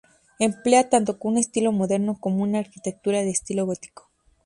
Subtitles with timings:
[0.39, 4.09] Emplea tanto un estilo moderno como una arquitectura de estilo gótico.